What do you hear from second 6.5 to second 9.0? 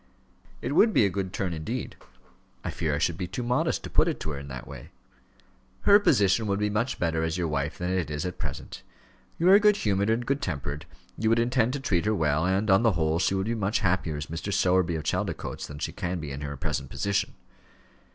be much better as your wife than it is at present.